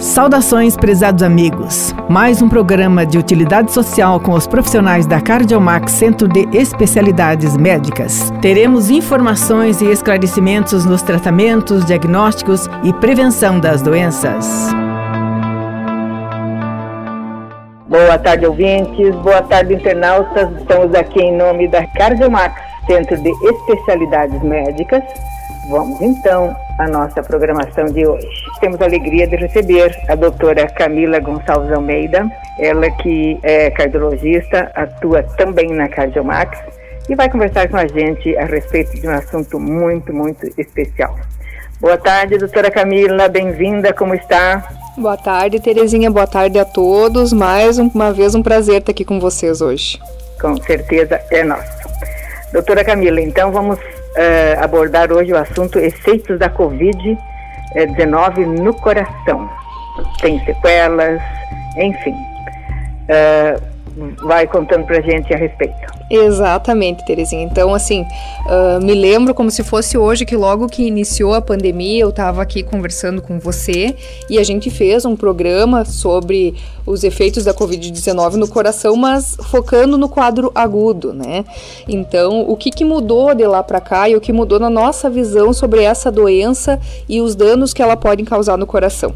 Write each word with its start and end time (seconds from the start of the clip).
Saudações, 0.00 0.78
prezados 0.78 1.22
amigos. 1.22 1.94
Mais 2.08 2.40
um 2.40 2.48
programa 2.48 3.04
de 3.04 3.18
utilidade 3.18 3.70
social 3.70 4.18
com 4.18 4.32
os 4.32 4.46
profissionais 4.46 5.06
da 5.06 5.20
Cardiomax 5.20 5.92
Centro 5.92 6.26
de 6.26 6.48
Especialidades 6.56 7.54
Médicas. 7.54 8.32
Teremos 8.40 8.88
informações 8.88 9.82
e 9.82 9.90
esclarecimentos 9.90 10.86
nos 10.86 11.02
tratamentos, 11.02 11.84
diagnósticos 11.84 12.66
e 12.82 12.94
prevenção 12.94 13.60
das 13.60 13.82
doenças. 13.82 14.72
Boa 17.86 18.18
tarde, 18.18 18.46
ouvintes. 18.46 19.14
Boa 19.16 19.42
tarde, 19.42 19.74
internautas. 19.74 20.50
Estamos 20.62 20.94
aqui 20.94 21.20
em 21.20 21.36
nome 21.36 21.68
da 21.68 21.86
Cardiomax 21.88 22.58
Centro 22.86 23.22
de 23.22 23.28
Especialidades 23.28 24.42
Médicas 24.42 25.04
Vamos 25.70 26.02
então 26.02 26.56
à 26.78 26.88
nossa 26.88 27.22
programação 27.22 27.84
de 27.84 28.04
hoje. 28.04 28.39
Temos 28.60 28.80
a 28.82 28.84
alegria 28.84 29.26
de 29.26 29.36
receber 29.36 29.98
a 30.08 30.14
doutora 30.14 30.66
Camila 30.68 31.18
Gonçalves 31.18 31.72
Almeida, 31.72 32.30
ela 32.58 32.90
que 32.90 33.38
é 33.42 33.70
cardiologista, 33.70 34.70
atua 34.74 35.22
também 35.22 35.70
na 35.70 35.88
Cardiomax 35.88 36.58
e 37.08 37.14
vai 37.14 37.30
conversar 37.30 37.68
com 37.70 37.78
a 37.78 37.86
gente 37.86 38.36
a 38.36 38.44
respeito 38.44 39.00
de 39.00 39.08
um 39.08 39.12
assunto 39.12 39.58
muito, 39.58 40.12
muito 40.12 40.46
especial. 40.60 41.18
Boa 41.80 41.96
tarde, 41.96 42.36
doutora 42.36 42.70
Camila, 42.70 43.28
bem-vinda, 43.28 43.94
como 43.94 44.14
está? 44.14 44.68
Boa 44.98 45.16
tarde, 45.16 45.58
Terezinha, 45.58 46.10
boa 46.10 46.26
tarde 46.26 46.58
a 46.58 46.64
todos. 46.64 47.32
Mais 47.32 47.78
uma 47.78 48.12
vez 48.12 48.34
um 48.34 48.42
prazer 48.42 48.80
estar 48.80 48.92
aqui 48.92 49.06
com 49.06 49.18
vocês 49.18 49.62
hoje. 49.62 49.98
Com 50.38 50.54
certeza 50.58 51.18
é 51.30 51.42
nosso. 51.42 51.80
Doutora 52.52 52.84
Camila, 52.84 53.22
então 53.22 53.50
vamos 53.50 53.78
uh, 53.78 54.62
abordar 54.62 55.10
hoje 55.10 55.32
o 55.32 55.38
assunto 55.38 55.78
efeitos 55.78 56.38
da 56.38 56.50
Covid-19 57.74 58.60
no 58.60 58.74
coração. 58.74 59.48
Tem 60.20 60.42
sequelas, 60.44 61.20
enfim. 61.76 62.14
Uh, 63.08 63.69
vai 64.22 64.46
contando 64.46 64.84
pra 64.84 65.00
gente 65.00 65.32
a 65.32 65.36
respeito. 65.36 66.00
Exatamente, 66.10 67.04
Terezinha. 67.04 67.44
Então, 67.44 67.72
assim, 67.72 68.02
uh, 68.02 68.84
me 68.84 68.94
lembro 68.94 69.32
como 69.32 69.50
se 69.50 69.62
fosse 69.62 69.96
hoje 69.96 70.24
que 70.24 70.36
logo 70.36 70.66
que 70.66 70.82
iniciou 70.82 71.34
a 71.34 71.40
pandemia, 71.40 72.02
eu 72.02 72.10
estava 72.10 72.42
aqui 72.42 72.64
conversando 72.64 73.22
com 73.22 73.38
você 73.38 73.94
e 74.28 74.36
a 74.38 74.42
gente 74.42 74.70
fez 74.70 75.04
um 75.04 75.14
programa 75.14 75.84
sobre 75.84 76.54
os 76.84 77.04
efeitos 77.04 77.44
da 77.44 77.54
Covid-19 77.54 78.34
no 78.34 78.48
coração, 78.48 78.96
mas 78.96 79.36
focando 79.44 79.96
no 79.96 80.08
quadro 80.08 80.50
agudo, 80.52 81.14
né? 81.14 81.44
Então, 81.88 82.44
o 82.48 82.56
que, 82.56 82.70
que 82.70 82.84
mudou 82.84 83.32
de 83.32 83.46
lá 83.46 83.62
para 83.62 83.80
cá 83.80 84.08
e 84.08 84.16
o 84.16 84.20
que 84.20 84.32
mudou 84.32 84.58
na 84.58 84.70
nossa 84.70 85.08
visão 85.08 85.52
sobre 85.52 85.82
essa 85.82 86.10
doença 86.10 86.80
e 87.08 87.20
os 87.20 87.36
danos 87.36 87.72
que 87.72 87.80
ela 87.82 87.96
pode 87.96 88.24
causar 88.24 88.58
no 88.58 88.66
coração. 88.66 89.14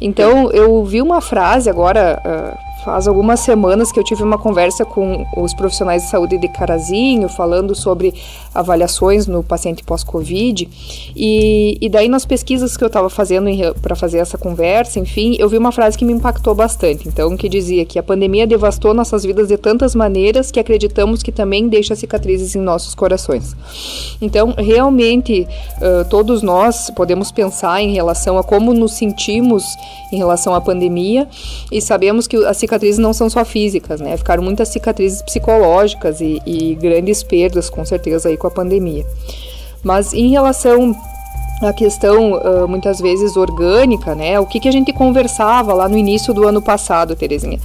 Então, 0.00 0.50
eu 0.50 0.84
vi 0.84 1.00
uma 1.00 1.20
frase 1.20 1.70
agora. 1.70 2.20
Uh, 2.24 2.71
Faz 2.84 3.06
algumas 3.06 3.38
semanas 3.38 3.92
que 3.92 4.00
eu 4.00 4.02
tive 4.02 4.24
uma 4.24 4.36
conversa 4.36 4.84
com 4.84 5.24
os 5.36 5.54
profissionais 5.54 6.02
de 6.02 6.10
saúde 6.10 6.36
de 6.36 6.48
Carazinho, 6.48 7.28
falando 7.28 7.76
sobre 7.76 8.12
avaliações 8.52 9.28
no 9.28 9.42
paciente 9.42 9.84
pós-Covid. 9.84 10.68
E, 11.14 11.78
e 11.80 11.88
daí, 11.88 12.08
nas 12.08 12.24
pesquisas 12.24 12.76
que 12.76 12.82
eu 12.82 12.88
estava 12.88 13.08
fazendo 13.08 13.48
para 13.80 13.94
fazer 13.94 14.18
essa 14.18 14.36
conversa, 14.36 14.98
enfim, 14.98 15.36
eu 15.38 15.48
vi 15.48 15.56
uma 15.58 15.70
frase 15.70 15.96
que 15.96 16.04
me 16.04 16.12
impactou 16.12 16.56
bastante. 16.56 17.06
Então, 17.06 17.36
que 17.36 17.48
dizia 17.48 17.84
que 17.84 18.00
a 18.00 18.02
pandemia 18.02 18.48
devastou 18.48 18.92
nossas 18.92 19.22
vidas 19.22 19.46
de 19.46 19.56
tantas 19.56 19.94
maneiras 19.94 20.50
que 20.50 20.58
acreditamos 20.58 21.22
que 21.22 21.30
também 21.30 21.68
deixa 21.68 21.94
cicatrizes 21.94 22.56
em 22.56 22.60
nossos 22.60 22.96
corações. 22.96 23.54
Então, 24.20 24.54
realmente, 24.58 25.46
uh, 25.76 26.08
todos 26.08 26.42
nós 26.42 26.90
podemos 26.90 27.30
pensar 27.30 27.80
em 27.80 27.92
relação 27.92 28.38
a 28.38 28.42
como 28.42 28.74
nos 28.74 28.94
sentimos 28.94 29.64
em 30.10 30.16
relação 30.16 30.54
à 30.54 30.60
pandemia 30.60 31.28
e 31.70 31.80
sabemos 31.80 32.26
que 32.26 32.36
a 32.44 32.52
cicatrizes 32.72 32.98
não 32.98 33.12
são 33.12 33.28
só 33.28 33.44
físicas, 33.44 34.00
né? 34.00 34.16
Ficaram 34.16 34.42
muitas 34.42 34.68
cicatrizes 34.68 35.20
psicológicas 35.20 36.20
e, 36.20 36.40
e 36.46 36.74
grandes 36.74 37.22
perdas, 37.22 37.68
com 37.68 37.84
certeza, 37.84 38.28
aí 38.28 38.36
com 38.36 38.46
a 38.46 38.50
pandemia. 38.50 39.04
Mas 39.82 40.14
em 40.14 40.30
relação 40.30 40.94
à 41.60 41.72
questão 41.72 42.32
uh, 42.32 42.66
muitas 42.66 42.98
vezes 42.98 43.36
orgânica, 43.36 44.14
né? 44.14 44.40
O 44.40 44.46
que, 44.46 44.58
que 44.58 44.68
a 44.68 44.72
gente 44.72 44.92
conversava 44.92 45.74
lá 45.74 45.88
no 45.88 45.98
início 45.98 46.32
do 46.32 46.46
ano 46.46 46.62
passado, 46.62 47.14
Terezinha? 47.14 47.60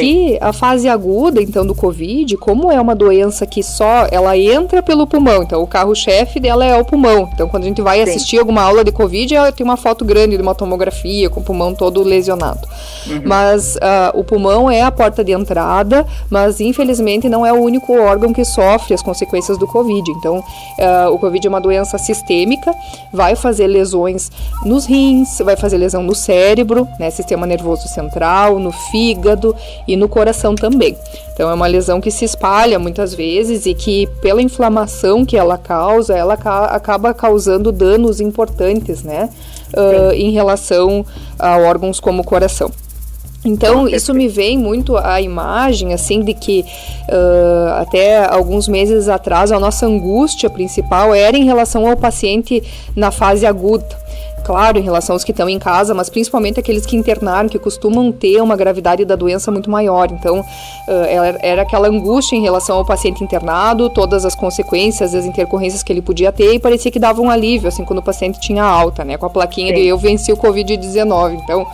Que 0.00 0.38
a 0.40 0.52
fase 0.52 0.88
aguda, 0.88 1.42
então, 1.42 1.66
do 1.66 1.74
Covid, 1.74 2.36
como 2.36 2.70
é 2.70 2.80
uma 2.80 2.94
doença 2.94 3.46
que 3.46 3.62
só 3.62 4.06
ela 4.10 4.36
entra 4.36 4.82
pelo 4.82 5.06
pulmão, 5.06 5.42
então 5.42 5.62
o 5.62 5.66
carro-chefe 5.66 6.40
dela 6.40 6.64
é 6.64 6.78
o 6.78 6.84
pulmão. 6.84 7.28
Então, 7.32 7.48
quando 7.48 7.64
a 7.64 7.66
gente 7.66 7.82
vai 7.82 7.98
Sim. 7.98 8.10
assistir 8.10 8.38
alguma 8.38 8.62
aula 8.62 8.84
de 8.84 8.92
Covid, 8.92 9.34
tem 9.56 9.64
uma 9.64 9.76
foto 9.76 10.04
grande 10.04 10.36
de 10.36 10.42
uma 10.42 10.54
tomografia 10.54 11.28
com 11.30 11.40
o 11.40 11.42
pulmão 11.42 11.74
todo 11.74 12.02
lesionado. 12.02 12.66
Uhum. 13.06 13.22
Mas 13.24 13.76
uh, 13.76 14.18
o 14.18 14.24
pulmão 14.24 14.70
é 14.70 14.82
a 14.82 14.90
porta 14.90 15.22
de 15.24 15.32
entrada, 15.32 16.06
mas 16.30 16.60
infelizmente 16.60 17.28
não 17.28 17.44
é 17.44 17.52
o 17.52 17.56
único 17.56 17.92
órgão 17.92 18.32
que 18.32 18.44
sofre 18.44 18.94
as 18.94 19.02
consequências 19.02 19.58
do 19.58 19.66
Covid. 19.66 20.10
Então, 20.12 20.38
uh, 20.38 21.12
o 21.12 21.18
Covid 21.18 21.46
é 21.46 21.50
uma 21.50 21.60
doença 21.60 21.98
sistêmica, 21.98 22.74
vai 23.12 23.36
fazer 23.36 23.66
lesões 23.66 24.30
nos 24.64 24.86
rins, 24.86 25.38
vai 25.38 25.56
fazer 25.56 25.76
lesão 25.76 26.02
no 26.02 26.14
cérebro, 26.14 26.86
né, 26.98 27.10
sistema 27.10 27.46
nervoso 27.46 27.88
central, 27.88 28.58
no 28.58 28.72
fígado 28.72 29.54
e 29.88 29.96
no 29.96 30.08
coração 30.08 30.54
também. 30.54 30.94
Então 31.32 31.50
é 31.50 31.54
uma 31.54 31.66
lesão 31.66 32.00
que 32.00 32.10
se 32.10 32.24
espalha 32.24 32.78
muitas 32.78 33.14
vezes 33.14 33.64
e 33.64 33.72
que 33.72 34.06
pela 34.20 34.42
inflamação 34.42 35.24
que 35.24 35.36
ela 35.36 35.56
causa, 35.56 36.14
ela 36.14 36.36
ca 36.36 36.66
acaba 36.66 37.14
causando 37.14 37.72
danos 37.72 38.20
importantes, 38.20 39.02
né, 39.02 39.30
uh, 39.74 40.12
em 40.12 40.30
relação 40.30 41.04
a 41.38 41.56
órgãos 41.56 41.98
como 41.98 42.20
o 42.20 42.24
coração. 42.24 42.70
Então, 43.44 43.88
isso 43.88 44.12
me 44.12 44.26
vem 44.26 44.58
muito 44.58 44.96
a 44.96 45.22
imagem, 45.22 45.94
assim, 45.94 46.22
de 46.22 46.34
que 46.34 46.64
uh, 47.08 47.72
até 47.80 48.26
alguns 48.26 48.66
meses 48.66 49.08
atrás 49.08 49.52
a 49.52 49.60
nossa 49.60 49.86
angústia 49.86 50.50
principal 50.50 51.14
era 51.14 51.36
em 51.38 51.44
relação 51.44 51.88
ao 51.88 51.96
paciente 51.96 52.62
na 52.96 53.12
fase 53.12 53.46
aguda 53.46 54.07
claro, 54.48 54.78
em 54.78 54.82
relação 54.82 55.14
aos 55.14 55.24
que 55.24 55.30
estão 55.30 55.46
em 55.46 55.58
casa, 55.58 55.92
mas 55.92 56.08
principalmente 56.08 56.58
aqueles 56.58 56.86
que 56.86 56.96
internaram, 56.96 57.50
que 57.50 57.58
costumam 57.58 58.10
ter 58.10 58.40
uma 58.40 58.56
gravidade 58.56 59.04
da 59.04 59.14
doença 59.14 59.50
muito 59.50 59.70
maior. 59.70 60.10
Então, 60.10 60.40
uh, 60.40 61.38
era 61.42 61.60
aquela 61.60 61.86
angústia 61.86 62.34
em 62.34 62.40
relação 62.40 62.78
ao 62.78 62.84
paciente 62.86 63.22
internado, 63.22 63.90
todas 63.90 64.24
as 64.24 64.34
consequências, 64.34 65.14
as 65.14 65.26
intercorrências 65.26 65.82
que 65.82 65.92
ele 65.92 66.00
podia 66.00 66.32
ter, 66.32 66.54
e 66.54 66.58
parecia 66.58 66.90
que 66.90 66.98
dava 66.98 67.20
um 67.20 67.28
alívio, 67.28 67.68
assim, 67.68 67.84
quando 67.84 67.98
o 67.98 68.02
paciente 68.02 68.40
tinha 68.40 68.64
alta, 68.64 69.04
né, 69.04 69.18
com 69.18 69.26
a 69.26 69.30
plaquinha 69.30 69.68
Sim. 69.68 69.82
de 69.82 69.86
eu 69.86 69.98
venci 69.98 70.32
o 70.32 70.36
Covid-19. 70.38 71.40
Então, 71.44 71.66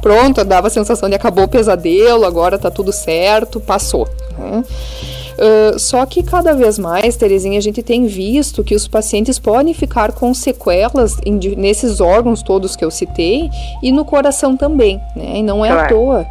pronto, 0.00 0.42
dava 0.42 0.68
a 0.68 0.70
sensação 0.70 1.10
de 1.10 1.14
acabou 1.14 1.44
o 1.44 1.48
pesadelo, 1.48 2.24
agora 2.24 2.58
tá 2.58 2.70
tudo 2.70 2.94
certo, 2.94 3.60
passou. 3.60 4.08
Né? 4.38 4.64
Uh, 5.32 5.78
só 5.78 6.04
que 6.06 6.22
cada 6.22 6.54
vez 6.54 6.78
mais, 6.78 7.16
Terezinha, 7.16 7.58
a 7.58 7.62
gente 7.62 7.82
tem 7.82 8.06
visto 8.06 8.62
que 8.62 8.74
os 8.74 8.86
pacientes 8.86 9.38
podem 9.38 9.72
ficar 9.72 10.12
com 10.12 10.32
sequelas 10.34 11.16
em, 11.24 11.38
nesses 11.56 12.00
órgãos 12.00 12.42
todos 12.42 12.76
que 12.76 12.84
eu 12.84 12.90
citei 12.90 13.50
e 13.82 13.90
no 13.90 14.04
coração 14.04 14.56
também, 14.56 15.00
né? 15.16 15.38
E 15.38 15.42
não 15.42 15.64
é 15.64 15.70
claro. 15.70 15.84
à 15.84 15.88
toa 15.88 16.26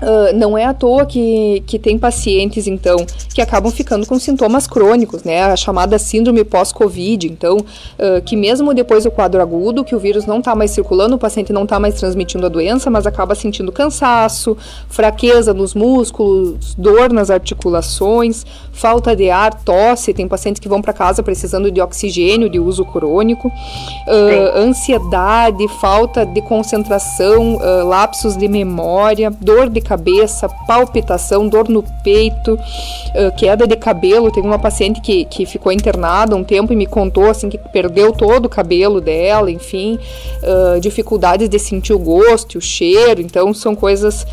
Uh, 0.00 0.34
não 0.34 0.56
é 0.56 0.64
à 0.64 0.72
toa 0.72 1.04
que, 1.04 1.62
que 1.66 1.78
tem 1.78 1.98
pacientes, 1.98 2.66
então, 2.66 2.96
que 3.34 3.42
acabam 3.42 3.70
ficando 3.70 4.06
com 4.06 4.18
sintomas 4.18 4.66
crônicos, 4.66 5.24
né? 5.24 5.42
A 5.42 5.56
chamada 5.56 5.98
síndrome 5.98 6.42
pós-Covid. 6.42 7.26
Então, 7.26 7.58
uh, 7.58 8.22
que 8.24 8.34
mesmo 8.34 8.72
depois 8.72 9.04
do 9.04 9.10
quadro 9.10 9.42
agudo, 9.42 9.84
que 9.84 9.94
o 9.94 9.98
vírus 9.98 10.24
não 10.24 10.38
está 10.38 10.54
mais 10.54 10.70
circulando, 10.70 11.16
o 11.16 11.18
paciente 11.18 11.52
não 11.52 11.64
está 11.64 11.78
mais 11.78 11.96
transmitindo 11.96 12.46
a 12.46 12.48
doença, 12.48 12.90
mas 12.90 13.06
acaba 13.06 13.34
sentindo 13.34 13.70
cansaço, 13.70 14.56
fraqueza 14.88 15.52
nos 15.52 15.74
músculos, 15.74 16.74
dor 16.74 17.12
nas 17.12 17.28
articulações, 17.28 18.46
falta 18.72 19.14
de 19.14 19.28
ar, 19.28 19.52
tosse. 19.52 20.14
Tem 20.14 20.26
pacientes 20.26 20.60
que 20.60 20.68
vão 20.68 20.80
para 20.80 20.94
casa 20.94 21.22
precisando 21.22 21.70
de 21.70 21.80
oxigênio 21.80 22.48
de 22.48 22.58
uso 22.58 22.86
crônico, 22.86 23.48
uh, 23.48 24.58
ansiedade, 24.58 25.68
falta 25.80 26.24
de 26.24 26.40
concentração, 26.40 27.58
lapsos 27.84 28.36
de 28.36 28.48
memória, 28.48 29.30
dor 29.30 29.68
de 29.68 29.80
cabeça, 29.90 30.48
palpitação, 30.68 31.48
dor 31.48 31.68
no 31.68 31.82
peito, 32.04 32.54
uh, 32.54 33.36
queda 33.36 33.66
de 33.66 33.74
cabelo. 33.74 34.30
Tem 34.30 34.40
uma 34.40 34.58
paciente 34.58 35.00
que, 35.00 35.24
que 35.24 35.44
ficou 35.44 35.72
internada 35.72 36.36
um 36.36 36.44
tempo 36.44 36.72
e 36.72 36.76
me 36.76 36.86
contou 36.86 37.28
assim 37.28 37.48
que 37.48 37.58
perdeu 37.58 38.12
todo 38.12 38.44
o 38.44 38.48
cabelo 38.48 39.00
dela, 39.00 39.50
enfim, 39.50 39.98
uh, 40.44 40.80
dificuldades 40.80 41.48
de 41.48 41.58
sentir 41.58 41.92
o 41.92 41.98
gosto, 41.98 42.58
o 42.58 42.60
cheiro. 42.60 43.20
Então 43.20 43.52
são 43.52 43.74
coisas 43.74 44.24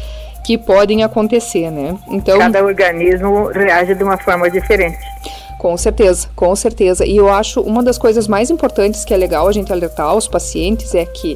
que 0.45 0.59
podem 0.59 1.03
acontecer, 1.03 1.71
né? 1.71 1.97
Então 2.07 2.37
cada 2.37 2.63
organismo 2.63 3.47
reage 3.47 3.95
de 3.95 4.03
uma 4.03 4.17
forma 4.17 4.51
diferente. 4.51 4.99
Com 5.57 5.75
certeza, 5.75 6.29
com 6.35 6.55
certeza. 6.55 7.03
E 7.03 7.17
eu 7.17 7.29
acho 7.29 7.61
uma 7.61 7.81
das 7.81 7.97
coisas 7.97 8.27
mais 8.27 8.51
importantes 8.51 9.03
que 9.03 9.11
é 9.11 9.17
legal 9.17 9.47
a 9.47 9.51
gente 9.51 9.73
alertar 9.73 10.15
os 10.15 10.27
pacientes 10.27 10.93
é 10.93 11.03
que 11.03 11.35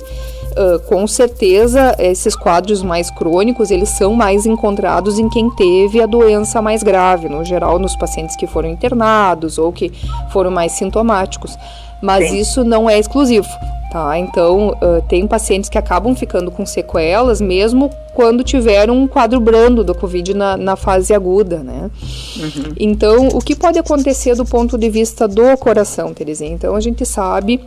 Uh, 0.51 0.79
com 0.87 1.07
certeza 1.07 1.95
esses 1.97 2.35
quadros 2.35 2.83
mais 2.83 3.09
crônicos 3.09 3.71
eles 3.71 3.89
são 3.89 4.13
mais 4.13 4.45
encontrados 4.45 5.17
em 5.17 5.29
quem 5.29 5.49
teve 5.49 6.01
a 6.01 6.05
doença 6.05 6.61
mais 6.61 6.83
grave, 6.83 7.29
no 7.29 7.43
geral 7.45 7.79
nos 7.79 7.95
pacientes 7.95 8.35
que 8.35 8.45
foram 8.45 8.69
internados 8.69 9.57
ou 9.57 9.71
que 9.71 9.91
foram 10.29 10.51
mais 10.51 10.73
sintomáticos. 10.73 11.57
Mas 12.01 12.29
Sim. 12.29 12.39
isso 12.39 12.63
não 12.63 12.89
é 12.89 12.99
exclusivo. 12.99 13.47
tá? 13.91 14.17
Então, 14.17 14.69
uh, 14.69 15.01
tem 15.07 15.27
pacientes 15.27 15.69
que 15.69 15.77
acabam 15.77 16.15
ficando 16.15 16.49
com 16.49 16.65
sequelas 16.65 17.39
mesmo 17.39 17.89
quando 18.13 18.43
tiveram 18.43 18.97
um 18.97 19.07
quadro 19.07 19.39
brando 19.39 19.83
do 19.83 19.93
Covid 19.93 20.33
na, 20.33 20.57
na 20.57 20.75
fase 20.75 21.13
aguda, 21.13 21.59
né? 21.59 21.89
Uhum. 22.37 22.73
Então, 22.79 23.27
o 23.29 23.39
que 23.39 23.55
pode 23.55 23.77
acontecer 23.77 24.35
do 24.35 24.45
ponto 24.45 24.77
de 24.77 24.89
vista 24.89 25.27
do 25.27 25.55
coração, 25.57 26.13
Terezinha? 26.13 26.51
Então, 26.51 26.75
a 26.75 26.81
gente 26.81 27.05
sabe 27.05 27.61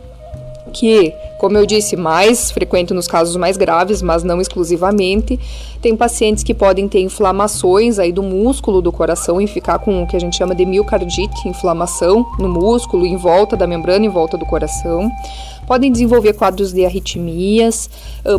que, 0.73 1.13
como 1.37 1.57
eu 1.57 1.65
disse, 1.65 1.95
mais 1.95 2.51
frequente 2.51 2.93
nos 2.93 3.07
casos 3.07 3.35
mais 3.35 3.57
graves, 3.57 4.01
mas 4.01 4.23
não 4.23 4.39
exclusivamente, 4.39 5.39
tem 5.81 5.95
pacientes 5.95 6.43
que 6.43 6.53
podem 6.53 6.87
ter 6.87 7.01
inflamações 7.01 7.99
aí 7.99 8.11
do 8.11 8.23
músculo 8.23 8.81
do 8.81 8.91
coração 8.91 9.39
e 9.39 9.47
ficar 9.47 9.79
com 9.79 10.03
o 10.03 10.07
que 10.07 10.15
a 10.15 10.19
gente 10.19 10.37
chama 10.37 10.55
de 10.55 10.65
miocardite, 10.65 11.47
inflamação 11.47 12.25
no 12.39 12.49
músculo, 12.49 13.05
em 13.05 13.17
volta 13.17 13.55
da 13.55 13.67
membrana, 13.67 14.05
em 14.05 14.09
volta 14.09 14.37
do 14.37 14.45
coração. 14.45 15.11
Podem 15.67 15.91
desenvolver 15.91 16.33
quadros 16.33 16.71
de 16.71 16.85
arritmias, 16.85 17.89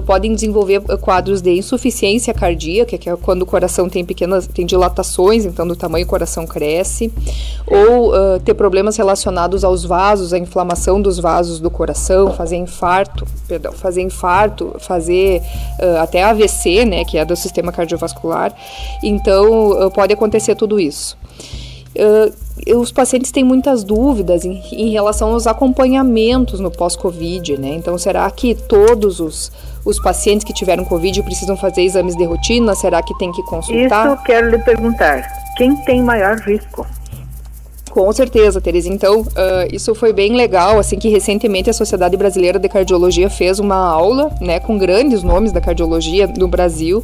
podem 0.07 0.33
desenvolver 0.33 0.81
quadros 1.01 1.43
de 1.43 1.59
insuficiência 1.59 2.33
cardíaca, 2.33 2.97
que 2.97 3.11
é 3.11 3.17
quando 3.17 3.43
o 3.43 3.47
coração 3.47 3.89
tem 3.89 4.05
pequenas 4.05 4.47
tem 4.47 4.65
dilatações, 4.65 5.45
então 5.45 5.67
do 5.67 5.75
tamanho 5.75 6.07
o 6.07 6.09
coração 6.09 6.47
cresce, 6.47 7.13
ou 7.67 8.11
uh, 8.11 8.41
ter 8.45 8.55
problemas 8.55 8.97
relacionados 8.97 9.65
aos 9.65 9.85
vasos, 9.85 10.33
a 10.33 10.39
inflamação 10.39 11.03
dos 11.03 11.19
vasos 11.19 11.59
do 11.59 11.71
coração, 11.71 12.33
fazer 12.33 12.57
infarto, 12.57 12.86
perdão, 13.49 13.73
fazer 13.73 14.03
infarto, 14.03 14.75
fazer 14.81 15.43
até 16.01 16.23
AVC, 16.23 16.85
né, 16.85 17.05
que 17.05 17.19
é 17.19 17.25
do 17.25 17.37
sistema 17.37 17.73
cardiovascular. 17.73 18.53
Então 19.03 19.91
pode 19.91 20.13
acontecer 20.13 20.55
tudo 20.55 20.79
isso. 20.81 21.17
Uh, 21.97 22.79
os 22.79 22.93
pacientes 22.93 23.31
têm 23.31 23.45
muitas 23.45 23.83
dúvidas 23.83 24.45
em, 24.45 24.63
em 24.73 24.91
relação 24.91 25.33
aos 25.33 25.47
acompanhamentos 25.47 26.61
no 26.61 26.71
pós-Covid, 26.71 27.59
né? 27.59 27.69
Então, 27.69 27.97
será 27.97 28.31
que 28.31 28.55
todos 28.55 29.21
os, 29.21 29.53
os 29.85 29.99
pacientes 29.99 30.45
que 30.45 30.53
tiveram 30.53 30.85
Covid 30.85 31.23
precisam 31.23 31.57
fazer 31.57 31.83
exames 31.83 32.17
de 32.17 32.25
rotina? 32.25 32.75
Será 32.75 33.03
que 33.03 33.17
tem 33.19 33.33
que 33.33 33.43
consultar? 33.45 34.15
Isso 34.15 34.25
quero 34.25 34.51
lhe 34.51 34.59
perguntar. 34.59 35.23
Quem 35.57 35.77
tem 35.85 36.03
maior 36.03 36.39
risco? 36.39 36.87
Com 37.97 38.13
certeza, 38.13 38.61
Teresa. 38.61 38.91
Então, 38.91 39.23
uh, 39.23 39.25
isso 39.73 39.95
foi 39.95 40.13
bem 40.13 40.37
legal, 40.37 40.79
assim, 40.79 40.99
que 40.99 41.09
recentemente 41.09 41.71
a 41.71 41.73
Sociedade 41.73 42.15
Brasileira 42.15 42.59
de 42.59 42.69
Cardiologia 42.69 43.31
fez 43.31 43.59
uma 43.59 43.75
aula, 43.75 44.31
né, 44.39 44.61
com 44.61 44.77
grandes 44.77 45.23
nomes 45.23 45.51
da 45.51 45.63
cardiologia 45.63 46.27
no 46.27 46.47
Brasil, 46.47 46.99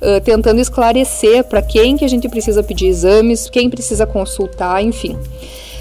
uh, 0.00 0.20
tentando 0.20 0.60
esclarecer 0.60 1.42
para 1.42 1.60
quem 1.60 1.96
que 1.96 2.04
a 2.04 2.08
gente 2.08 2.28
precisa 2.28 2.62
pedir 2.62 2.86
exames, 2.86 3.50
quem 3.50 3.68
precisa 3.68 4.06
consultar, 4.06 4.80
enfim 4.80 5.18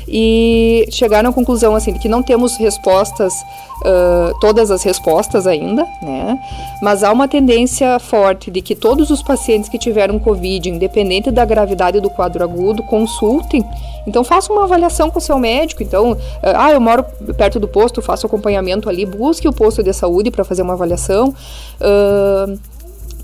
e 0.08 0.88
chegaram 0.92 1.30
à 1.30 1.34
conclusão 1.34 1.76
assim 1.76 1.94
de 1.94 2.00
que 2.00 2.08
não 2.08 2.24
temos 2.24 2.56
respostas 2.58 3.34
uh, 3.82 4.40
todas 4.40 4.72
as 4.72 4.84
respostas 4.84 5.46
ainda 5.46 5.86
né? 6.02 6.40
Mas 6.82 7.04
há 7.04 7.12
uma 7.12 7.28
tendência 7.28 8.00
forte 8.00 8.50
de 8.50 8.62
que 8.62 8.76
todos 8.76 9.10
os 9.10 9.22
pacientes 9.22 9.70
que 9.70 9.78
tiveram 9.78 10.20
covid 10.20 10.70
independente 10.70 11.32
da 11.32 11.44
gravidade 11.44 12.00
do 12.00 12.10
quadro 12.10 12.44
agudo 12.44 12.84
consultem. 12.84 13.64
Então 14.06 14.24
faça 14.24 14.52
uma 14.54 14.64
avaliação 14.64 15.10
com 15.10 15.20
o 15.20 15.22
seu 15.22 15.38
médico. 15.38 15.84
Então 15.84 16.14
uh, 16.14 16.18
ah 16.44 16.72
eu 16.72 16.80
moro 16.80 17.04
perto 17.36 17.60
do 17.60 17.68
posto 17.68 18.02
faço 18.02 18.26
acompanhamento 18.26 18.90
ali 18.90 19.06
busque 19.06 19.48
o 19.48 19.54
posto 19.54 19.84
de 19.84 19.92
saúde 19.94 20.32
para 20.32 20.44
fazer 20.44 20.62
uma 20.62 20.74
avaliação. 20.74 21.34
Uh, 21.82 22.77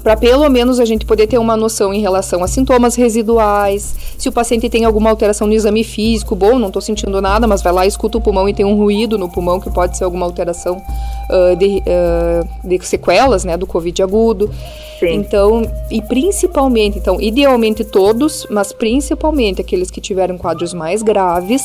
para 0.03 0.17
pelo 0.17 0.47
menos 0.50 0.79
a 0.79 0.85
gente 0.85 1.05
poder 1.05 1.27
ter 1.27 1.38
uma 1.38 1.55
noção 1.55 1.94
em 1.94 2.01
relação 2.01 2.44
a 2.44 2.47
sintomas 2.47 2.95
residuais, 2.95 3.95
se 4.17 4.27
o 4.27 4.31
paciente 4.31 4.69
tem 4.69 4.83
alguma 4.83 5.09
alteração 5.09 5.47
no 5.47 5.53
exame 5.53 5.83
físico, 5.83 6.35
bom, 6.35 6.59
não 6.59 6.67
estou 6.67 6.81
sentindo 6.81 7.21
nada, 7.21 7.47
mas 7.47 7.61
vai 7.61 7.71
lá, 7.71 7.85
escuta 7.85 8.17
o 8.17 8.21
pulmão 8.21 8.47
e 8.50 8.53
tem 8.53 8.65
um 8.65 8.75
ruído 8.75 9.17
no 9.17 9.29
pulmão 9.29 9.59
que 9.59 9.69
pode 9.69 9.97
ser 9.97 10.03
alguma 10.03 10.25
alteração 10.25 10.75
uh, 10.75 11.55
de, 11.55 11.81
uh, 11.88 12.67
de, 12.67 12.85
sequelas, 12.85 13.45
né, 13.45 13.55
do 13.55 13.65
COVID 13.65 14.03
agudo. 14.03 14.51
Sim. 15.00 15.15
Então, 15.15 15.69
e 15.89 16.01
principalmente, 16.01 16.97
então, 16.97 17.19
idealmente 17.19 17.83
todos, 17.83 18.45
mas 18.49 18.71
principalmente 18.71 19.61
aqueles 19.61 19.89
que 19.89 19.99
tiveram 19.99 20.38
quadros 20.38 20.73
mais 20.73 21.01
graves, 21.01 21.63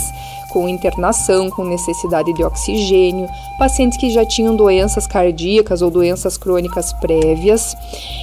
com 0.51 0.69
internação, 0.69 1.51
com 1.51 1.65
necessidade 1.65 2.33
de 2.33 2.43
oxigênio, 2.43 3.29
pacientes 3.59 3.99
que 3.99 4.11
já 4.11 4.25
tinham 4.25 4.57
doenças 4.57 5.07
cardíacas 5.07 5.83
ou 5.83 5.91
doenças 5.91 6.37
crônicas 6.37 6.93
prévias, 6.95 7.77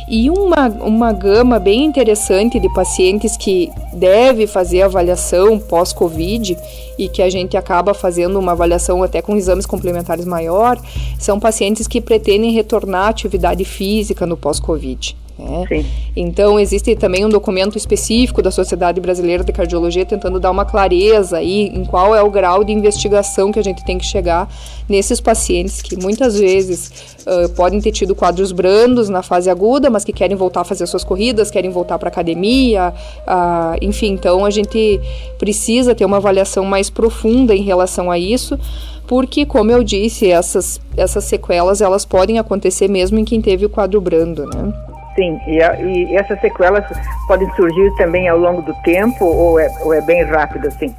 e 0.07 0.29
uma, 0.29 0.67
uma 0.67 1.11
gama 1.11 1.59
bem 1.59 1.85
interessante 1.85 2.59
de 2.59 2.71
pacientes 2.73 3.37
que 3.37 3.71
deve 3.93 4.47
fazer 4.47 4.81
avaliação 4.81 5.59
pós-Covid 5.59 6.57
e 6.97 7.09
que 7.09 7.21
a 7.21 7.29
gente 7.29 7.57
acaba 7.57 7.93
fazendo 7.93 8.39
uma 8.39 8.53
avaliação 8.53 9.03
até 9.03 9.21
com 9.21 9.35
exames 9.35 9.65
complementares 9.65 10.25
maior, 10.25 10.79
são 11.19 11.39
pacientes 11.39 11.87
que 11.87 12.01
pretendem 12.01 12.51
retornar 12.51 13.07
à 13.07 13.09
atividade 13.09 13.65
física 13.65 14.25
no 14.25 14.37
pós-Covid. 14.37 15.24
Né? 15.37 15.85
Então, 16.15 16.57
existe 16.57 16.95
também 16.95 17.25
um 17.25 17.29
documento 17.29 17.77
específico 17.77 18.41
da 18.41 18.49
Sociedade 18.49 19.01
Brasileira 19.01 19.43
de 19.43 19.51
Cardiologia 19.51 20.05
tentando 20.05 20.39
dar 20.39 20.49
uma 20.49 20.63
clareza 20.63 21.37
aí 21.37 21.67
em 21.67 21.83
qual 21.83 22.15
é 22.15 22.21
o 22.21 22.29
grau 22.29 22.63
de 22.63 22.71
investigação 22.71 23.51
que 23.51 23.59
a 23.59 23.63
gente 23.63 23.83
tem 23.83 23.97
que 23.97 24.05
chegar 24.05 24.49
nesses 24.87 25.19
pacientes 25.19 25.81
que 25.81 25.97
muitas 25.97 26.39
vezes 26.39 27.17
uh, 27.27 27.49
podem 27.49 27.81
ter 27.81 27.91
tido 27.91 28.15
quadros 28.15 28.51
brandos 28.51 29.09
na 29.09 29.21
fase 29.21 29.49
aguda, 29.49 29.89
mas 29.89 30.05
que 30.05 30.13
querem 30.13 30.37
voltar 30.37 30.61
a 30.61 30.63
fazer 30.63 30.87
suas 30.87 31.03
corridas, 31.03 31.51
querem 31.51 31.69
voltar 31.69 31.99
para 31.99 32.07
academia, 32.07 32.93
uh, 33.27 33.77
enfim. 33.81 34.13
Então, 34.13 34.45
a 34.45 34.49
gente 34.49 35.01
precisa 35.37 35.93
ter 35.93 36.05
uma 36.05 36.17
avaliação 36.17 36.63
mais 36.63 36.89
profunda 36.89 37.53
em 37.53 37.61
relação 37.61 38.09
a 38.09 38.17
isso 38.17 38.57
porque, 39.07 39.45
como 39.45 39.71
eu 39.71 39.83
disse, 39.83 40.31
essas, 40.31 40.79
essas 40.97 41.25
sequelas 41.25 41.79
elas 41.81 42.05
podem 42.05 42.39
acontecer 42.39 42.87
mesmo 42.87 43.19
em 43.19 43.25
quem 43.25 43.39
teve 43.39 43.65
o 43.65 43.69
quadro 43.69 44.01
brando, 44.01 44.45
né? 44.47 44.94
Sim, 45.15 45.39
e, 45.47 45.61
a, 45.61 45.79
e 45.79 46.15
essas 46.15 46.39
sequelas 46.41 46.85
podem 47.27 47.49
surgir 47.55 47.89
também 47.95 48.27
ao 48.27 48.37
longo 48.37 48.61
do 48.61 48.73
tempo 48.81 49.23
ou 49.25 49.57
é, 49.57 49.71
ou 49.81 49.93
é 49.93 50.01
bem 50.01 50.23
rápido 50.23 50.67
assim? 50.67 50.93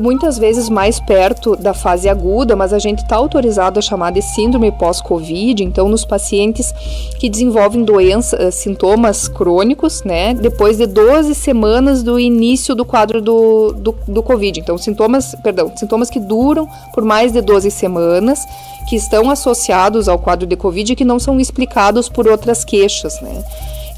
Muitas 0.00 0.38
vezes 0.38 0.68
mais 0.68 0.98
perto 1.00 1.56
da 1.56 1.74
fase 1.74 2.08
aguda, 2.08 2.54
mas 2.56 2.72
a 2.72 2.78
gente 2.78 3.02
está 3.02 3.16
autorizado 3.16 3.78
a 3.78 3.82
chamar 3.82 4.12
de 4.12 4.22
síndrome 4.22 4.70
pós-Covid, 4.72 5.62
então 5.62 5.88
nos 5.88 6.04
pacientes 6.04 6.72
que 7.18 7.28
desenvolvem 7.28 7.84
doença, 7.84 8.48
uh, 8.48 8.52
sintomas 8.52 9.28
crônicos, 9.28 10.02
né, 10.04 10.34
depois 10.34 10.76
de 10.76 10.86
12 10.86 11.34
semanas 11.34 12.02
do 12.02 12.18
início 12.18 12.74
do 12.74 12.84
quadro 12.84 13.20
do, 13.20 13.72
do, 13.72 13.94
do 14.06 14.22
Covid. 14.22 14.60
Então, 14.60 14.78
sintomas, 14.78 15.34
perdão, 15.42 15.72
sintomas 15.76 16.10
que 16.10 16.20
duram 16.20 16.68
por 16.94 17.04
mais 17.04 17.32
de 17.32 17.40
12 17.40 17.70
semanas, 17.70 18.46
que 18.88 18.96
estão 18.96 19.30
associados 19.30 20.08
ao 20.08 20.18
quadro 20.18 20.46
de 20.46 20.56
Covid 20.56 20.92
e 20.92 20.96
que 20.96 21.04
não 21.04 21.18
são 21.18 21.40
explicados 21.40 22.08
por 22.08 22.26
outras 22.26 22.64
queixas, 22.64 23.20
né. 23.20 23.42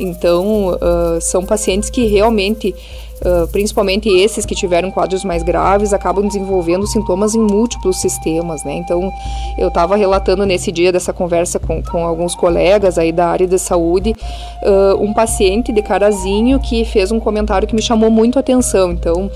Então, 0.01 0.69
uh, 0.75 1.21
são 1.21 1.45
pacientes 1.45 1.91
que 1.91 2.07
realmente 2.07 2.75
Uh, 3.21 3.49
principalmente 3.49 4.09
esses 4.09 4.47
que 4.47 4.55
tiveram 4.55 4.91
quadros 4.91 5.25
mais 5.25 5.43
graves, 5.43 5.93
acabam 5.93 6.27
desenvolvendo 6.27 6.87
sintomas 6.87 7.35
em 7.35 7.41
múltiplos 7.41 8.01
sistemas, 8.01 8.63
né? 8.63 8.75
Então, 8.75 9.13
eu 9.59 9.69
estava 9.69 9.97
relatando 9.97 10.47
nesse 10.47 10.71
dia 10.71 10.93
dessa 10.93 11.13
conversa 11.13 11.59
com, 11.59 11.83
com 11.83 12.07
alguns 12.07 12.37
colegas 12.37 12.97
aí 12.97 13.11
da 13.11 13.27
área 13.27 13.47
de 13.47 13.59
saúde, 13.59 14.15
uh, 14.63 15.03
um 15.03 15.13
paciente 15.13 15.73
de 15.73 15.83
Carazinho 15.83 16.61
que 16.61 16.85
fez 16.85 17.11
um 17.11 17.19
comentário 17.19 17.67
que 17.67 17.75
me 17.75 17.83
chamou 17.83 18.11
muito 18.11 18.37
a 18.37 18.41
atenção. 18.41 18.93
Então, 18.93 19.29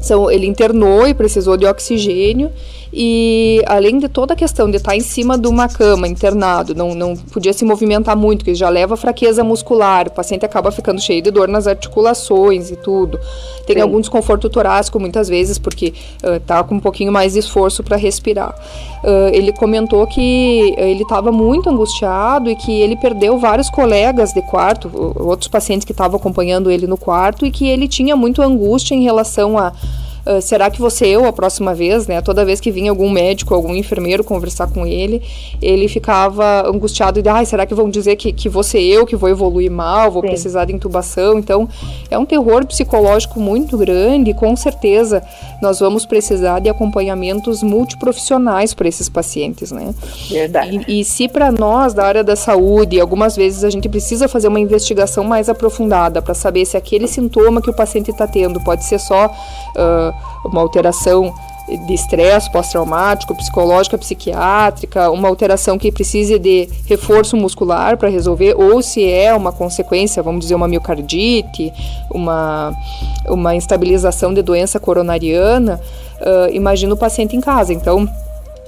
são, 0.00 0.30
ele 0.30 0.46
internou 0.46 1.06
e 1.06 1.14
precisou 1.14 1.56
de 1.56 1.66
oxigênio 1.66 2.50
e 2.96 3.60
além 3.66 3.98
de 3.98 4.08
toda 4.08 4.34
a 4.34 4.36
questão 4.36 4.70
de 4.70 4.76
estar 4.76 4.94
em 4.94 5.00
cima 5.00 5.36
de 5.36 5.48
uma 5.48 5.68
cama, 5.68 6.06
internado, 6.06 6.76
não, 6.76 6.94
não 6.94 7.16
podia 7.16 7.52
se 7.52 7.64
movimentar 7.64 8.16
muito, 8.16 8.44
que 8.44 8.54
já 8.54 8.68
leva 8.68 8.96
fraqueza 8.96 9.42
muscular, 9.42 10.06
o 10.06 10.12
paciente 10.12 10.46
acaba 10.46 10.70
ficando 10.70 11.00
cheio 11.00 11.20
de 11.20 11.32
dor 11.32 11.48
nas 11.48 11.66
articulações 11.66 12.70
e 12.70 12.76
tudo. 12.76 13.18
Tem 13.66 13.74
Sim. 13.74 13.82
algum 13.82 13.98
desconforto 14.00 14.48
torácico 14.48 15.00
muitas 15.00 15.28
vezes, 15.28 15.58
porque 15.58 15.92
está 16.22 16.60
uh, 16.60 16.64
com 16.64 16.76
um 16.76 16.80
pouquinho 16.80 17.10
mais 17.10 17.32
de 17.32 17.40
esforço 17.40 17.82
para 17.82 17.96
respirar. 17.96 18.54
Uh, 19.02 19.28
ele 19.32 19.52
comentou 19.52 20.06
que 20.06 20.72
ele 20.78 21.02
estava 21.02 21.32
muito 21.32 21.68
angustiado 21.68 22.48
e 22.48 22.54
que 22.54 22.80
ele 22.80 22.94
perdeu 22.94 23.40
vários 23.40 23.68
colegas 23.68 24.32
de 24.32 24.40
quarto, 24.42 24.88
outros 25.16 25.48
pacientes 25.48 25.84
que 25.84 25.90
estavam 25.90 26.16
acompanhando 26.16 26.70
ele 26.70 26.86
no 26.86 26.96
quarto, 26.96 27.44
e 27.44 27.50
que 27.50 27.66
ele 27.66 27.88
tinha 27.88 28.14
muito 28.14 28.40
angústia 28.40 28.94
em 28.94 29.02
relação 29.02 29.58
a 29.58 29.72
Uh, 30.26 30.40
será 30.40 30.70
que 30.70 30.80
você 30.80 31.06
eu 31.06 31.26
a 31.26 31.32
próxima 31.32 31.74
vez, 31.74 32.06
né? 32.06 32.20
Toda 32.20 32.44
vez 32.44 32.60
que 32.60 32.70
vinha 32.70 32.90
algum 32.90 33.10
médico, 33.10 33.54
algum 33.54 33.74
enfermeiro 33.74 34.24
conversar 34.24 34.68
com 34.68 34.86
ele, 34.86 35.22
ele 35.60 35.86
ficava 35.86 36.66
angustiado 36.66 37.20
de, 37.20 37.28
ai, 37.28 37.44
será 37.44 37.66
que 37.66 37.74
vão 37.74 37.90
dizer 37.90 38.16
que, 38.16 38.32
que 38.32 38.48
você 38.48 38.78
eu 38.78 39.04
que 39.04 39.16
vou 39.16 39.28
evoluir 39.28 39.70
mal, 39.70 40.10
vou 40.10 40.22
Sim. 40.22 40.28
precisar 40.28 40.64
de 40.64 40.72
intubação? 40.72 41.38
Então, 41.38 41.68
é 42.10 42.18
um 42.18 42.24
terror 42.24 42.64
psicológico 42.66 43.38
muito 43.38 43.76
grande 43.76 44.30
e 44.30 44.34
com 44.34 44.56
certeza 44.56 45.22
nós 45.60 45.80
vamos 45.80 46.06
precisar 46.06 46.60
de 46.60 46.68
acompanhamentos 46.68 47.62
multiprofissionais 47.62 48.72
para 48.72 48.88
esses 48.88 49.08
pacientes, 49.08 49.70
né? 49.70 49.94
Verdade. 50.30 50.84
E, 50.88 51.00
e 51.00 51.04
se 51.04 51.28
para 51.28 51.52
nós 51.52 51.92
da 51.92 52.04
área 52.04 52.24
da 52.24 52.36
saúde, 52.36 53.00
algumas 53.00 53.36
vezes 53.36 53.64
a 53.64 53.70
gente 53.70 53.88
precisa 53.88 54.28
fazer 54.28 54.48
uma 54.48 54.60
investigação 54.60 55.24
mais 55.24 55.48
aprofundada 55.48 56.22
para 56.22 56.34
saber 56.34 56.64
se 56.64 56.76
aquele 56.76 57.06
sintoma 57.06 57.60
que 57.60 57.70
o 57.70 57.74
paciente 57.74 58.10
está 58.10 58.26
tendo 58.26 58.60
pode 58.60 58.84
ser 58.84 58.98
só 58.98 59.26
uh, 59.26 60.13
uma 60.44 60.60
alteração 60.60 61.32
de 61.86 61.94
estresse 61.94 62.50
pós-traumático, 62.50 63.34
psicológica, 63.34 63.96
psiquiátrica, 63.96 65.10
uma 65.10 65.28
alteração 65.28 65.78
que 65.78 65.90
precise 65.90 66.38
de 66.38 66.68
reforço 66.86 67.36
muscular 67.36 67.96
para 67.96 68.08
resolver, 68.08 68.54
ou 68.54 68.82
se 68.82 69.08
é 69.08 69.34
uma 69.34 69.50
consequência, 69.50 70.22
vamos 70.22 70.42
dizer, 70.42 70.54
uma 70.54 70.68
miocardite, 70.68 71.72
uma, 72.10 72.74
uma 73.26 73.54
instabilização 73.54 74.34
de 74.34 74.42
doença 74.42 74.78
coronariana, 74.78 75.80
uh, 76.20 76.54
imagina 76.54 76.92
o 76.92 76.98
paciente 76.98 77.34
em 77.34 77.40
casa. 77.40 77.72
Então, 77.72 78.06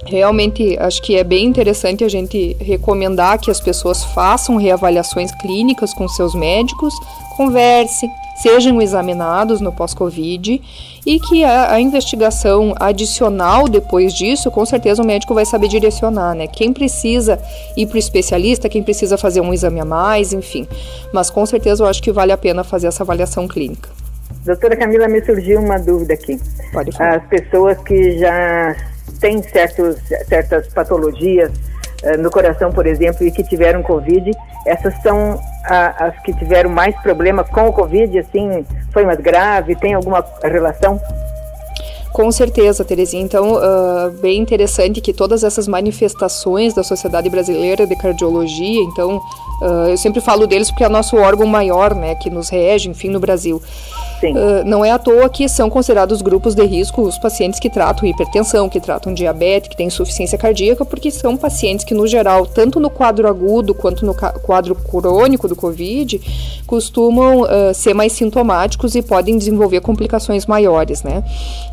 realmente 0.05 0.75
acho 0.79 1.01
que 1.01 1.15
é 1.15 1.23
bem 1.23 1.45
interessante 1.45 2.03
a 2.03 2.09
gente 2.09 2.57
recomendar 2.59 3.39
que 3.39 3.51
as 3.51 3.59
pessoas 3.59 4.03
façam 4.03 4.55
reavaliações 4.55 5.31
clínicas 5.35 5.93
com 5.93 6.07
seus 6.07 6.33
médicos, 6.33 6.95
converse, 7.35 8.09
sejam 8.41 8.81
examinados 8.81 9.61
no 9.61 9.71
pós-Covid 9.71 10.61
e 11.05 11.19
que 11.19 11.43
a, 11.43 11.73
a, 11.73 11.79
investigação 11.79 12.73
adicional 12.79 13.67
depois 13.67 14.13
disso, 14.13 14.51
com 14.51 14.65
certeza 14.65 15.01
o 15.01 15.05
médico 15.05 15.33
vai 15.33 15.45
saber 15.45 15.67
direcionar, 15.67 16.35
né? 16.35 16.47
Quem 16.47 16.71
precisa 16.71 17.39
ir 17.75 17.87
para 17.87 17.95
o 17.95 17.99
especialista, 17.99 18.69
quem 18.69 18.83
precisa 18.83 19.17
fazer 19.17 19.41
um 19.41 19.53
exame 19.53 19.79
a 19.79 19.85
mais, 19.85 20.33
enfim. 20.33 20.67
Mas 21.13 21.29
com 21.29 21.45
certeza 21.45 21.83
eu 21.83 21.87
acho 21.87 22.01
que 22.01 22.11
vale 22.11 22.31
a 22.31 22.37
pena 22.37 22.63
fazer 22.63 22.87
essa 22.87 23.03
avaliação 23.03 23.47
clínica. 23.47 23.89
Doutora 24.45 24.75
Camila, 24.75 25.07
me 25.07 25.23
surgiu 25.25 25.59
uma 25.59 25.77
dúvida 25.77 26.13
aqui. 26.13 26.39
Pode 26.71 26.91
falar. 26.91 27.17
As 27.17 27.27
pessoas 27.27 27.77
que 27.79 28.17
já 28.17 28.75
têm 29.19 29.41
certos, 29.41 29.97
certas 30.27 30.67
patologias 30.67 31.51
uh, 32.03 32.17
no 32.21 32.29
coração, 32.29 32.71
por 32.71 32.85
exemplo, 32.85 33.25
e 33.25 33.31
que 33.31 33.43
tiveram 33.43 33.81
Covid, 33.81 34.31
essas 34.65 34.93
são 35.01 35.39
a, 35.67 36.07
as 36.07 36.19
que 36.19 36.33
tiveram 36.33 36.69
mais 36.69 36.95
problema 37.01 37.43
com 37.43 37.67
o 37.67 37.73
Covid, 37.73 38.17
assim, 38.19 38.65
foi 38.91 39.05
mais 39.05 39.19
grave, 39.19 39.75
tem 39.75 39.93
alguma 39.93 40.25
relação? 40.43 40.99
Com 42.11 42.31
certeza, 42.31 42.83
Terezinha. 42.83 43.23
Então, 43.23 43.55
uh, 43.55 44.11
bem 44.21 44.39
interessante 44.39 45.01
que 45.01 45.13
todas 45.13 45.43
essas 45.43 45.67
manifestações 45.67 46.73
da 46.73 46.83
Sociedade 46.83 47.29
Brasileira 47.29 47.85
de 47.85 47.95
Cardiologia, 47.95 48.81
então, 48.81 49.17
uh, 49.61 49.89
eu 49.89 49.97
sempre 49.97 50.21
falo 50.21 50.47
deles 50.47 50.71
porque 50.71 50.83
é 50.83 50.87
o 50.87 50.91
nosso 50.91 51.15
órgão 51.15 51.45
maior, 51.45 51.93
né, 51.93 52.15
que 52.15 52.29
nos 52.29 52.49
rege, 52.49 52.89
enfim, 52.89 53.09
no 53.09 53.19
Brasil. 53.19 53.61
Uh, 54.23 54.65
não 54.65 54.83
é 54.83 54.89
à 54.89 54.97
toa 54.97 55.29
que 55.29 55.47
são 55.47 55.69
considerados 55.69 56.23
grupos 56.23 56.55
de 56.55 56.65
risco 56.65 57.03
os 57.03 57.19
pacientes 57.19 57.59
que 57.59 57.69
tratam 57.69 58.07
hipertensão, 58.07 58.67
que 58.67 58.79
tratam 58.79 59.13
diabetes, 59.13 59.69
que 59.69 59.77
têm 59.77 59.87
insuficiência 59.87 60.37
cardíaca, 60.39 60.83
porque 60.83 61.11
são 61.11 61.37
pacientes 61.37 61.85
que, 61.85 61.93
no 61.93 62.07
geral, 62.07 62.47
tanto 62.47 62.79
no 62.79 62.89
quadro 62.89 63.27
agudo 63.27 63.75
quanto 63.75 64.05
no 64.05 64.15
quadro 64.15 64.73
crônico 64.73 65.47
do 65.47 65.55
Covid, 65.55 66.19
costumam 66.65 67.41
uh, 67.41 67.73
ser 67.75 67.93
mais 67.93 68.11
sintomáticos 68.13 68.95
e 68.95 69.03
podem 69.03 69.37
desenvolver 69.37 69.81
complicações 69.81 70.47
maiores, 70.47 71.03
né? 71.03 71.23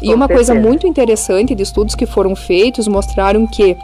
E 0.03 0.09
Com 0.09 0.24
uma 0.25 0.29
coisa 0.29 0.55
muito 0.55 0.87
interessante 0.87 1.55
de 1.55 1.63
estudos 1.63 1.95
que 1.95 2.07
foram 2.07 2.35
feitos 2.35 2.89
mostraram 2.89 3.47
que 3.47 3.77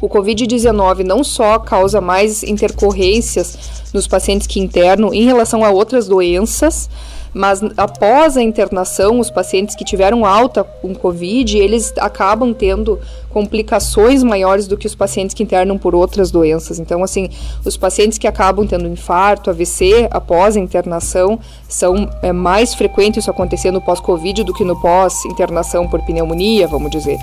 o 0.00 0.08
Covid-19 0.08 1.04
não 1.04 1.22
só 1.22 1.60
causa 1.60 2.00
mais 2.00 2.42
intercorrências 2.42 3.88
nos 3.94 4.08
pacientes 4.08 4.48
que 4.48 4.58
internam 4.58 5.14
em 5.14 5.24
relação 5.24 5.64
a 5.64 5.70
outras 5.70 6.08
doenças, 6.08 6.90
mas 7.32 7.60
após 7.76 8.36
a 8.36 8.42
internação, 8.42 9.20
os 9.20 9.30
pacientes 9.30 9.76
que 9.76 9.84
tiveram 9.84 10.26
alta 10.26 10.64
com 10.64 10.92
Covid, 10.92 11.56
eles 11.56 11.92
acabam 11.98 12.52
tendo 12.52 12.98
complicações 13.34 14.22
maiores 14.22 14.68
do 14.68 14.76
que 14.76 14.86
os 14.86 14.94
pacientes 14.94 15.34
que 15.34 15.42
internam 15.42 15.76
por 15.76 15.92
outras 15.92 16.30
doenças. 16.30 16.78
Então, 16.78 17.02
assim, 17.02 17.28
os 17.64 17.76
pacientes 17.76 18.16
que 18.16 18.28
acabam 18.28 18.64
tendo 18.64 18.86
infarto, 18.86 19.50
AVC 19.50 20.06
após 20.08 20.56
a 20.56 20.60
internação, 20.60 21.40
são 21.68 22.08
é, 22.22 22.32
mais 22.32 22.74
frequente 22.74 23.18
isso 23.18 23.28
acontecer 23.28 23.72
no 23.72 23.80
pós-Covid 23.80 24.44
do 24.44 24.54
que 24.54 24.62
no 24.62 24.80
pós-internação 24.80 25.88
por 25.88 26.00
pneumonia, 26.02 26.68
vamos 26.68 26.92
dizer. 26.92 27.18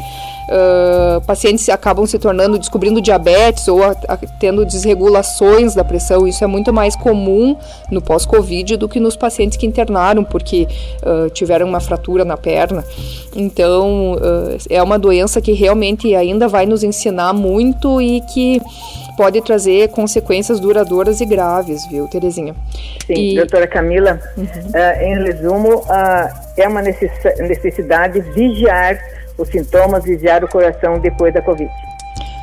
Uh, 0.51 1.21
pacientes 1.21 1.69
acabam 1.69 2.05
se 2.05 2.19
tornando, 2.19 2.59
descobrindo 2.59 2.99
diabetes 2.99 3.69
ou 3.69 3.81
a, 3.81 3.91
a, 4.05 4.17
tendo 4.17 4.65
desregulações 4.65 5.73
da 5.73 5.81
pressão. 5.81 6.27
Isso 6.27 6.43
é 6.43 6.47
muito 6.47 6.73
mais 6.73 6.93
comum 6.93 7.55
no 7.89 8.01
pós-Covid 8.01 8.75
do 8.75 8.89
que 8.89 8.99
nos 8.99 9.15
pacientes 9.15 9.57
que 9.57 9.65
internaram 9.65 10.25
porque 10.25 10.67
uh, 11.03 11.29
tiveram 11.29 11.69
uma 11.69 11.79
fratura 11.79 12.25
na 12.25 12.35
perna. 12.35 12.83
Então, 13.33 14.15
uh, 14.15 14.57
é 14.69 14.83
uma 14.83 14.99
doença 14.99 15.39
que 15.39 15.53
realmente 15.53 16.00
ainda 16.15 16.47
vai 16.47 16.65
nos 16.65 16.83
ensinar 16.83 17.33
muito 17.33 18.01
e 18.01 18.21
que 18.21 18.61
pode 19.17 19.41
trazer 19.41 19.89
consequências 19.89 20.59
duradouras 20.59 21.21
e 21.21 21.25
graves, 21.25 21.85
viu, 21.87 22.07
Terezinha? 22.07 22.55
Sim, 23.05 23.13
e... 23.13 23.35
doutora 23.35 23.67
Camila, 23.67 24.19
uhum. 24.37 24.43
uh, 24.45 25.03
em 25.03 25.23
resumo, 25.23 25.75
uh, 25.79 26.29
é 26.57 26.67
uma 26.67 26.81
necessidade 26.81 28.19
vigiar 28.21 28.99
os 29.37 29.47
sintomas, 29.49 30.03
vigiar 30.03 30.43
o 30.43 30.47
coração 30.47 30.99
depois 30.99 31.33
da 31.33 31.41
Covid. 31.41 31.69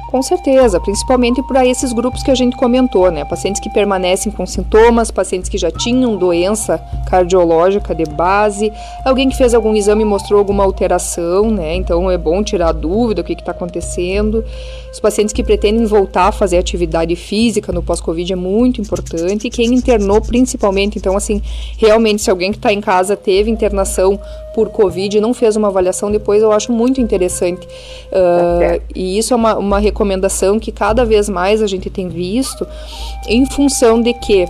Com 0.08 0.22
certeza, 0.22 0.80
principalmente 0.80 1.42
para 1.42 1.66
esses 1.66 1.92
grupos 1.92 2.22
que 2.22 2.30
a 2.30 2.34
gente 2.34 2.56
comentou, 2.56 3.10
né? 3.10 3.26
Pacientes 3.26 3.60
que 3.60 3.68
permanecem 3.68 4.32
com 4.32 4.46
sintomas, 4.46 5.10
pacientes 5.10 5.50
que 5.50 5.58
já 5.58 5.70
tinham 5.70 6.16
doença 6.16 6.78
cardiológica 7.10 7.94
de 7.94 8.06
base, 8.06 8.72
alguém 9.04 9.28
que 9.28 9.36
fez 9.36 9.52
algum 9.52 9.74
exame 9.74 10.00
e 10.00 10.06
mostrou 10.06 10.38
alguma 10.38 10.64
alteração, 10.64 11.50
né? 11.50 11.74
Então 11.74 12.10
é 12.10 12.16
bom 12.16 12.42
tirar 12.42 12.70
a 12.70 12.72
dúvida 12.72 13.20
o 13.20 13.24
que 13.24 13.34
está 13.34 13.52
acontecendo. 13.52 14.42
Os 14.90 14.98
pacientes 14.98 15.34
que 15.34 15.44
pretendem 15.44 15.84
voltar 15.84 16.28
a 16.28 16.32
fazer 16.32 16.56
atividade 16.56 17.14
física 17.14 17.70
no 17.70 17.82
pós-Covid 17.82 18.32
é 18.32 18.36
muito 18.36 18.80
importante. 18.80 19.46
E 19.46 19.50
quem 19.50 19.74
internou 19.74 20.22
principalmente, 20.22 20.96
então 20.96 21.18
assim, 21.18 21.42
realmente 21.76 22.22
se 22.22 22.30
alguém 22.30 22.50
que 22.50 22.56
está 22.56 22.72
em 22.72 22.80
casa 22.80 23.14
teve 23.14 23.50
internação 23.50 24.18
por 24.58 24.70
Covid 24.70 25.20
não 25.20 25.32
fez 25.32 25.54
uma 25.54 25.68
avaliação 25.68 26.10
depois, 26.10 26.42
eu 26.42 26.50
acho 26.50 26.72
muito 26.72 27.00
interessante. 27.00 27.64
Uh, 28.10 28.82
e 28.92 29.16
isso 29.16 29.32
é 29.32 29.36
uma, 29.36 29.56
uma 29.56 29.78
recomendação 29.78 30.58
que 30.58 30.72
cada 30.72 31.04
vez 31.04 31.28
mais 31.28 31.62
a 31.62 31.66
gente 31.68 31.88
tem 31.88 32.08
visto 32.08 32.66
em 33.28 33.46
função 33.46 34.02
de 34.02 34.12
que 34.14 34.48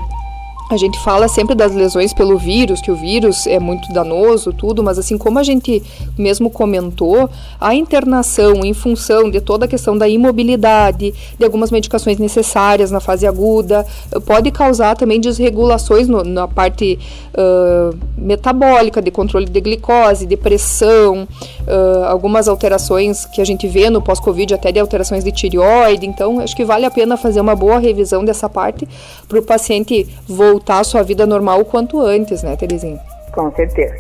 a 0.71 0.77
gente 0.77 0.99
fala 1.01 1.29
sempre 1.29 1.55
das 1.55 1.75
lesões 1.75 2.13
pelo 2.13 2.37
vírus, 2.37 2.81
que 2.81 2.91
o 2.91 2.95
vírus 2.95 3.47
é 3.47 3.59
muito 3.59 3.91
danoso, 3.93 4.53
tudo, 4.53 4.83
mas 4.83 4.99
assim 4.99 5.17
como 5.17 5.39
a 5.39 5.43
gente 5.43 5.83
mesmo 6.17 6.51
comentou, 6.51 7.29
a 7.59 7.75
internação 7.75 8.65
em 8.65 8.75
função 8.75 9.31
de 9.31 9.41
toda 9.41 9.65
a 9.65 9.69
questão 9.69 9.97
da 9.97 10.07
imobilidade, 10.07 11.15
de 11.39 11.45
algumas 11.45 11.71
medicações 11.71 12.19
necessárias 12.19 12.91
na 12.91 13.01
fase 13.01 13.27
aguda, 13.27 13.87
pode 14.27 14.51
causar 14.51 14.95
também 14.95 15.19
desregulações 15.21 16.07
no, 16.07 16.23
na 16.23 16.47
parte 16.47 16.99
uh, 17.33 17.97
metabólica, 18.17 19.01
de 19.01 19.11
controle 19.11 19.47
de 19.47 19.61
glicose, 19.61 20.27
de 20.27 20.37
pressão, 20.37 21.27
uh, 21.67 22.05
algumas 22.09 22.47
alterações 22.47 23.25
que 23.25 23.41
a 23.41 23.45
gente 23.45 23.67
vê 23.67 23.89
no 23.89 24.03
pós-Covid, 24.03 24.53
até 24.53 24.71
de 24.71 24.79
alterações 24.79 25.25
de 25.25 25.33
tireoide. 25.33 26.07
Então, 26.07 26.41
acho 26.41 26.55
que 26.55 26.65
vale 26.65 26.85
a 26.85 26.91
pena 26.91 27.17
fazer 27.17 27.41
uma 27.41 27.57
boa 27.57 27.79
revisão 27.79 28.23
dessa 28.23 28.49
parte 28.51 28.87
para 29.27 29.39
o 29.39 29.43
paciente 29.43 30.07
voltar 30.27 30.58
voltar 30.59 30.81
à 30.81 30.85
sua 30.85 31.03
vida 31.03 31.25
normal 31.25 31.61
o 31.61 31.65
quanto 31.65 32.01
antes, 32.01 32.43
né, 32.43 32.57
Terezinha? 32.57 32.99
Com 33.33 33.55
certeza. 33.55 33.95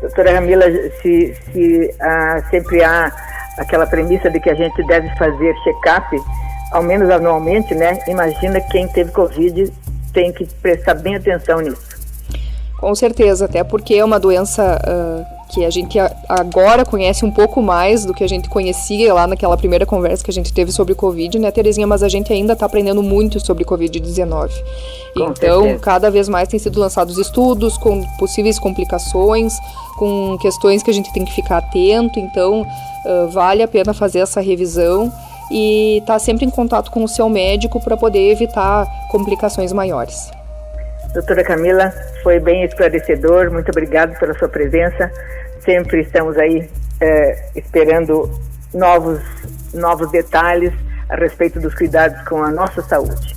Doutora 0.00 0.32
Ramila, 0.32 0.64
se, 1.02 1.34
se 1.52 1.94
ah, 2.00 2.42
sempre 2.50 2.82
há 2.82 3.12
aquela 3.58 3.86
premissa 3.86 4.30
de 4.30 4.40
que 4.40 4.48
a 4.48 4.54
gente 4.54 4.82
deve 4.86 5.08
fazer 5.16 5.54
check-up, 5.62 6.16
ao 6.72 6.82
menos 6.82 7.10
anualmente, 7.10 7.74
né? 7.74 7.98
Imagina 8.08 8.60
quem 8.60 8.88
teve 8.88 9.10
Covid 9.10 9.70
tem 10.14 10.32
que 10.32 10.46
prestar 10.62 10.94
bem 10.94 11.16
atenção 11.16 11.60
nisso. 11.60 11.98
Com 12.80 12.94
certeza, 12.94 13.44
até 13.44 13.62
porque 13.64 13.94
é 13.94 14.04
uma 14.04 14.20
doença 14.20 14.80
uh, 14.86 15.37
que 15.48 15.64
a 15.64 15.70
gente 15.70 15.98
agora 16.28 16.84
conhece 16.84 17.24
um 17.24 17.30
pouco 17.30 17.62
mais 17.62 18.04
do 18.04 18.12
que 18.12 18.22
a 18.22 18.28
gente 18.28 18.48
conhecia 18.48 19.14
lá 19.14 19.26
naquela 19.26 19.56
primeira 19.56 19.86
conversa 19.86 20.22
que 20.22 20.30
a 20.30 20.34
gente 20.34 20.52
teve 20.52 20.70
sobre 20.70 20.92
o 20.92 20.96
Covid, 20.96 21.38
né, 21.38 21.50
Terezinha? 21.50 21.86
Mas 21.86 22.02
a 22.02 22.08
gente 22.08 22.32
ainda 22.32 22.52
está 22.52 22.66
aprendendo 22.66 23.02
muito 23.02 23.40
sobre 23.40 23.64
Covid-19. 23.64 24.50
Então, 25.16 25.62
certeza. 25.62 25.78
cada 25.80 26.10
vez 26.10 26.28
mais 26.28 26.48
tem 26.48 26.58
sido 26.58 26.78
lançados 26.78 27.16
estudos 27.16 27.78
com 27.78 28.04
possíveis 28.18 28.58
complicações, 28.58 29.54
com 29.96 30.36
questões 30.38 30.82
que 30.82 30.90
a 30.90 30.94
gente 30.94 31.12
tem 31.12 31.24
que 31.24 31.32
ficar 31.32 31.58
atento. 31.58 32.18
Então, 32.18 32.62
uh, 32.62 33.28
vale 33.30 33.62
a 33.62 33.68
pena 33.68 33.94
fazer 33.94 34.18
essa 34.18 34.40
revisão 34.40 35.10
e 35.50 35.98
estar 35.98 36.14
tá 36.14 36.18
sempre 36.18 36.44
em 36.44 36.50
contato 36.50 36.90
com 36.90 37.02
o 37.02 37.08
seu 37.08 37.28
médico 37.28 37.80
para 37.80 37.96
poder 37.96 38.30
evitar 38.30 38.86
complicações 39.10 39.72
maiores. 39.72 40.30
Doutora 41.14 41.42
Camila, 41.42 41.90
foi 42.28 42.38
bem 42.40 42.62
esclarecedor, 42.62 43.50
muito 43.50 43.70
obrigado 43.70 44.18
pela 44.18 44.34
sua 44.34 44.50
presença. 44.50 45.10
Sempre 45.64 46.02
estamos 46.02 46.36
aí 46.36 46.68
é, 47.00 47.48
esperando 47.56 48.30
novos, 48.74 49.18
novos 49.72 50.10
detalhes 50.10 50.74
a 51.08 51.16
respeito 51.16 51.58
dos 51.58 51.74
cuidados 51.74 52.20
com 52.28 52.44
a 52.44 52.50
nossa 52.50 52.82
saúde. 52.82 53.34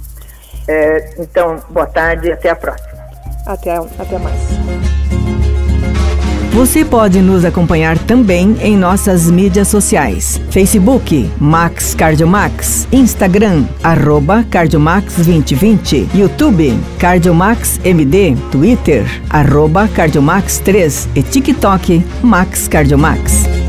É, 0.67 1.13
então, 1.17 1.63
boa 1.69 1.87
tarde 1.87 2.33
até 2.33 2.49
a 2.49 2.55
próxima. 2.57 2.99
Até, 3.47 3.77
até 3.77 4.17
mais. 4.17 4.60
Você 6.51 6.83
pode 6.83 7.21
nos 7.21 7.45
acompanhar 7.45 7.97
também 7.97 8.57
em 8.61 8.75
nossas 8.75 9.31
mídias 9.31 9.69
sociais: 9.69 10.39
Facebook 10.49 11.31
Max 11.39 11.95
Cardiomax, 11.95 12.87
Instagram 12.91 13.63
arroba 13.81 14.43
Cardiomax 14.43 15.15
2020, 15.15 16.09
YouTube 16.13 16.77
Cardiomax 16.99 17.79
MD, 17.85 18.35
Twitter 18.51 19.05
arroba 19.29 19.87
Cardiomax 19.87 20.59
3 20.59 21.09
e 21.15 21.23
TikTok 21.23 22.03
Max 22.21 22.67
Cardiomax. 22.67 23.60